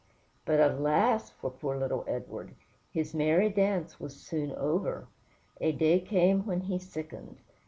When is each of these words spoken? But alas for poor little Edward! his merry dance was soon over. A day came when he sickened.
But 0.45 0.59
alas 0.59 1.29
for 1.29 1.51
poor 1.51 1.77
little 1.77 2.03
Edward! 2.07 2.55
his 2.91 3.13
merry 3.13 3.49
dance 3.49 3.99
was 3.99 4.15
soon 4.19 4.51
over. 4.53 5.07
A 5.59 5.73
day 5.73 5.99
came 5.99 6.43
when 6.47 6.61
he 6.61 6.79
sickened. 6.79 7.37